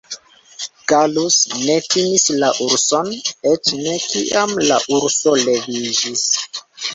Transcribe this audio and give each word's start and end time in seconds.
Gallus 0.89 1.35
ne 1.65 1.75
timis 1.91 2.25
la 2.43 2.49
urson, 2.69 3.11
eĉ 3.51 3.73
ne, 3.83 3.93
kiam 4.07 4.57
la 4.71 4.81
urso 5.01 5.37
leviĝis. 5.45 6.27